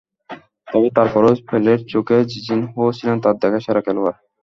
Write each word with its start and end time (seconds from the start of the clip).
তবে 0.67 0.87
তার 0.95 1.07
পরও 1.13 1.31
পেলের 1.49 1.79
চোখে 1.91 2.17
জিজিনহো 2.31 2.83
ছিলেন 2.97 3.17
তাঁর 3.23 3.35
দেখা 3.43 3.59
সেরা 3.65 3.81
খেলোয়াড়। 3.85 4.17